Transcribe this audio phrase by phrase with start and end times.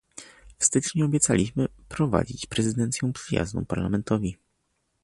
[0.57, 4.37] W styczniu obiecaliśmy prowadzić prezydencję przyjazną Parlamentowi